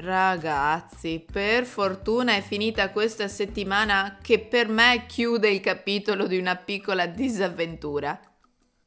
[0.00, 6.54] Ragazzi, per fortuna è finita questa settimana che per me chiude il capitolo di una
[6.54, 8.16] piccola disavventura.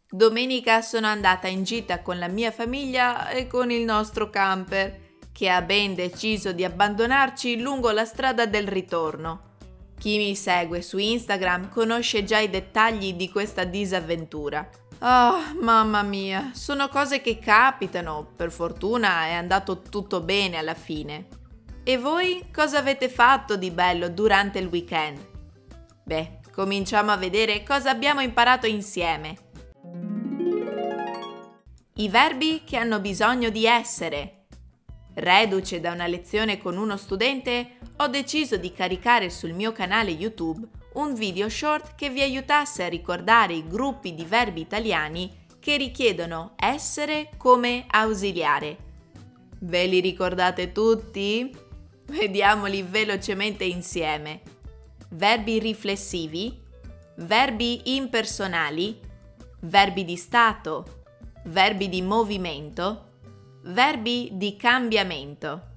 [0.09, 5.49] Domenica sono andata in gita con la mia famiglia e con il nostro camper, che
[5.49, 9.50] ha ben deciso di abbandonarci lungo la strada del ritorno.
[10.01, 14.67] Chi mi segue su Instagram conosce già i dettagli di questa disavventura.
[14.97, 21.27] Oh, mamma mia, sono cose che capitano, per fortuna è andato tutto bene alla fine.
[21.83, 25.23] E voi cosa avete fatto di bello durante il weekend?
[26.03, 29.37] Beh, cominciamo a vedere cosa abbiamo imparato insieme.
[31.97, 34.40] I verbi che hanno bisogno di essere.
[35.13, 40.65] Reduce da una lezione con uno studente, ho deciso di caricare sul mio canale YouTube
[40.93, 46.53] un video short che vi aiutasse a ricordare i gruppi di verbi italiani che richiedono
[46.55, 48.89] essere come ausiliare.
[49.59, 51.55] Ve li ricordate tutti?
[52.05, 54.41] Vediamoli velocemente insieme.
[55.09, 56.59] Verbi riflessivi,
[57.17, 58.99] verbi impersonali,
[59.61, 61.03] verbi di stato,
[61.45, 63.10] verbi di movimento,
[63.63, 65.69] verbi di cambiamento.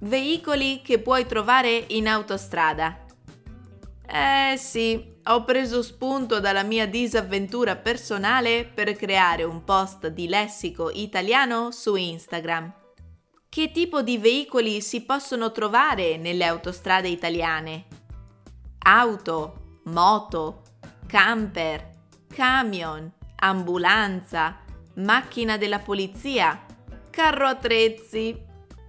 [0.00, 3.04] Veicoli che puoi trovare in autostrada.
[4.06, 10.90] Eh sì, ho preso spunto dalla mia disavventura personale per creare un post di lessico
[10.90, 12.72] italiano su Instagram.
[13.48, 17.86] Che tipo di veicoli si possono trovare nelle autostrade italiane?
[18.80, 20.62] Auto, moto,
[21.06, 21.90] camper,
[22.28, 24.63] camion, ambulanza,
[24.94, 26.64] macchina della polizia,
[27.10, 28.36] carro attrezzi.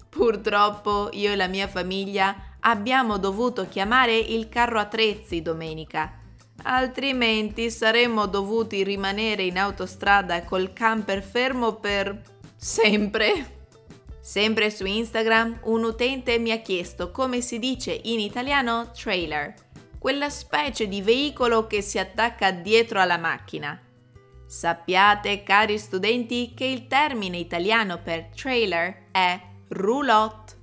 [0.09, 6.19] Purtroppo io e la mia famiglia abbiamo dovuto chiamare il carro attrezzi domenica,
[6.63, 12.22] altrimenti saremmo dovuti rimanere in autostrada col camper fermo per
[12.55, 13.53] sempre.
[14.22, 19.53] Sempre su Instagram un utente mi ha chiesto come si dice in italiano trailer
[19.99, 23.79] quella specie di veicolo che si attacca dietro alla macchina.
[24.47, 29.39] Sappiate, cari studenti, che il termine italiano per trailer è
[29.69, 30.53] roulotte.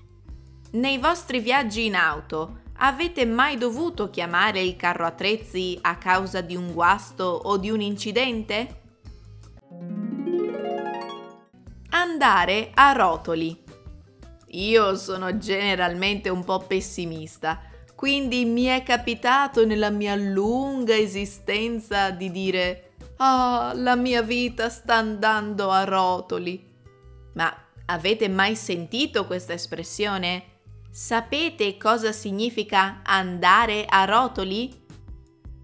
[0.72, 6.56] Nei vostri viaggi in auto avete mai dovuto chiamare il carro attrezzi a causa di
[6.56, 8.80] un guasto o di un incidente?
[11.90, 13.60] Andare a rotoli.
[14.54, 17.70] Io sono generalmente un po' pessimista
[18.02, 24.96] quindi mi è capitato nella mia lunga esistenza di dire Ah, la mia vita sta
[24.96, 26.70] andando a rotoli.
[27.34, 27.54] Ma
[27.86, 30.44] avete mai sentito questa espressione?
[30.90, 34.80] Sapete cosa significa andare a rotoli?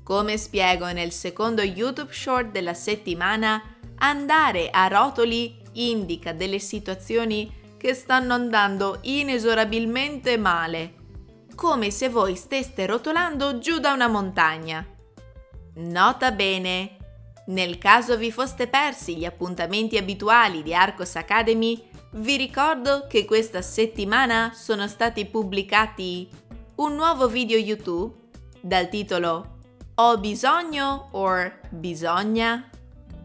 [0.03, 3.63] Come spiego nel secondo YouTube short della settimana,
[3.97, 10.99] andare a rotoli indica delle situazioni che stanno andando inesorabilmente male
[11.59, 14.87] come se voi steste rotolando giù da una montagna.
[15.75, 16.98] Nota bene,
[17.49, 21.83] nel caso vi foste persi gli appuntamenti abituali di Arcos Academy,
[22.13, 26.29] vi ricordo che questa settimana sono stati pubblicati
[26.77, 28.15] un nuovo video YouTube
[28.61, 29.57] dal titolo
[29.97, 32.69] Ho bisogno or bisogna?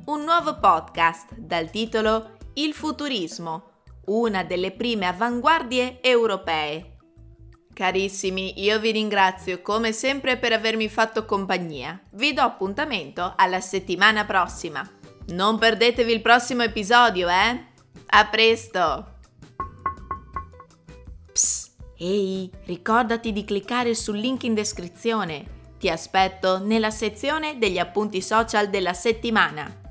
[0.06, 3.72] Un nuovo podcast dal titolo Il futurismo,
[4.06, 6.93] una delle prime avanguardie europee
[7.74, 12.00] Carissimi, io vi ringrazio come sempre per avermi fatto compagnia.
[12.12, 14.88] Vi do appuntamento alla settimana prossima.
[15.30, 17.66] Non perdetevi il prossimo episodio, eh?
[18.06, 19.16] A presto!
[21.32, 25.62] Psst, ehi, ricordati di cliccare sul link in descrizione.
[25.80, 29.83] Ti aspetto nella sezione degli appunti social della settimana.